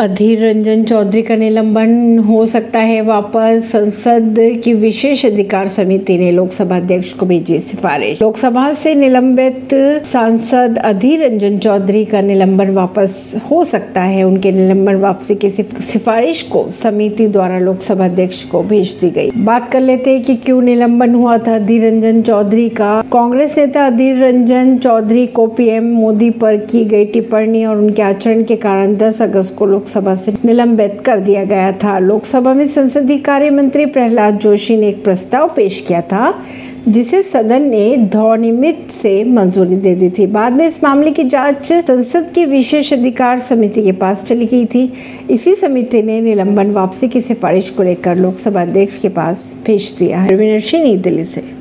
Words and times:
अधीर 0.00 0.42
रंजन 0.44 0.82
चौधरी 0.84 1.20
का 1.22 1.36
निलंबन 1.36 2.18
हो 2.18 2.44
सकता 2.46 2.78
है। 2.78 3.00
वापस 3.00 3.68
संसद 3.72 4.38
की 4.64 4.72
विशेष 4.74 5.24
अधिकार 5.26 5.68
समिति 5.68 6.16
ने 6.18 6.30
लोकसभा 6.32 6.76
अध्यक्ष 6.76 7.12
को 7.12 7.26
भेजी 7.26 7.58
सिफारिश। 7.58 8.20
लोकसभा 8.22 8.72
से 8.72 8.94
निलंबित 8.94 9.68
सांसद 10.04 10.78
अधीर 10.78 11.24
रंजन 11.24 11.58
चौधरी 11.58 12.04
का 12.04 12.20
निलंबन 12.20 12.70
वापस 12.70 13.34
हो 13.50 13.62
सकता 13.64 14.02
है। 14.02 14.24
उनके 14.24 14.52
निलंबन 14.52 14.96
वापसी 14.96 15.34
की 15.34 15.50
सिफारिश 15.50 16.42
को 16.42 16.66
समिति 16.70 17.26
द्वारा 17.28 17.58
लोकसभा 17.58 18.04
अध्यक्ष 18.04 18.42
को 18.44 18.62
भेज 18.62 18.96
दी 19.00 19.10
गई। 19.10 19.30
बात 19.36 19.72
कर 19.72 19.80
लेते 19.80 20.10
हैं 20.10 20.22
कि 20.22 20.36
क्यों 20.36 20.60
निलंबन 20.62 21.14
हुआ 21.14 21.38
था 21.38 21.54
अधीर 21.56 21.86
रंजन 21.86 22.22
चौधरी 22.22 22.68
का। 22.68 23.00
कांग्रेस 23.12 23.58
नेता 23.58 23.86
अधीर 23.86 24.22
रंजन 24.24 24.76
चौधरी 24.78 25.26
को 25.26 25.46
पीएम 25.46 25.90
मोदी 25.94 26.30
पर 26.36 26.56
की 26.66 26.84
गई 26.84 27.04
टिप्पणी 27.06 27.64
और 27.64 27.78
उनके 27.78 28.02
आचरण 28.02 28.42
के 28.42 28.56
कारण 28.58 28.96
दस 28.96 29.22
अगस्त 29.22 29.56
को 29.56 29.84
लोकसभा 29.86 30.14
से 30.14 30.32
निलंबित 30.44 31.00
कर 31.04 31.18
दिया 31.18 31.44
गया 31.44 31.72
था। 31.72 31.98
लोकसभा 31.98 32.54
में 32.54 32.68
संसदीय 32.68 33.18
कार्य 33.18 33.50
मंत्री 33.50 33.86
प्रहलाद 33.86 34.34
जोशी 34.34 34.76
ने 34.76 34.88
एक 34.88 35.04
प्रस्ताव 35.04 35.52
पेश 35.56 35.84
किया 35.88 36.00
था, 36.00 36.42
जिसे 36.88 37.22
सदन 37.22 37.62
ने 37.62 37.96
ध्वनिमित 37.96 38.90
से 38.90 39.24
मंजूरी 39.24 39.76
दे 39.76 39.94
दी 39.94 40.10
थी। 40.10 40.26
बाद 40.26 40.52
में 40.52 40.66
इस 40.68 40.84
मामले 40.84 41.10
की 41.10 41.24
जाँच 41.24 41.72
संसद 41.72 42.30
की 42.34 42.44
विशेष 42.44 42.92
अधिकार 42.92 43.38
समिति 43.38 43.82
के 43.82 43.92
पास 43.92 44.24
चली 44.24 44.46
गई 44.46 44.64
थी। 44.64 44.92
इसी 45.30 45.54
समिति 45.54 46.02
ने 46.02 46.20
निलंबन 46.20 46.70
वापसी 46.70 47.08
की 47.08 47.20
सिफारिश 47.20 47.70
को 47.70 47.82
लेकर 47.82 48.16
लोकसभा 48.16 48.62
अध्यक्ष 48.62 48.98
के 48.98 49.08
पास 49.08 49.54
भेज 49.66 49.94
दिया 49.98 50.20
है। 50.20 50.58
नई 50.58 50.96
दिल्ली 50.96 51.24
से। 51.24 51.42